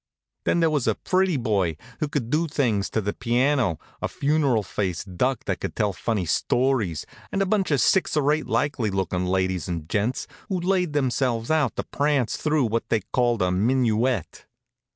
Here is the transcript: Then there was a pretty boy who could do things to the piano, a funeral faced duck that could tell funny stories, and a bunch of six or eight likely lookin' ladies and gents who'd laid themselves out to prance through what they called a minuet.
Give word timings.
Then 0.45 0.61
there 0.61 0.71
was 0.71 0.87
a 0.87 0.95
pretty 0.95 1.37
boy 1.37 1.77
who 1.99 2.07
could 2.07 2.31
do 2.31 2.47
things 2.47 2.89
to 2.89 3.01
the 3.01 3.13
piano, 3.13 3.77
a 4.01 4.07
funeral 4.07 4.63
faced 4.63 5.15
duck 5.15 5.43
that 5.45 5.59
could 5.59 5.75
tell 5.75 5.93
funny 5.93 6.25
stories, 6.25 7.05
and 7.31 7.39
a 7.39 7.45
bunch 7.45 7.69
of 7.69 7.81
six 7.81 8.17
or 8.17 8.31
eight 8.31 8.47
likely 8.47 8.89
lookin' 8.89 9.27
ladies 9.27 9.67
and 9.67 9.87
gents 9.87 10.25
who'd 10.49 10.63
laid 10.65 10.93
themselves 10.93 11.51
out 11.51 11.75
to 11.75 11.83
prance 11.83 12.35
through 12.35 12.65
what 12.65 12.89
they 12.89 13.01
called 13.13 13.43
a 13.43 13.51
minuet. 13.51 14.47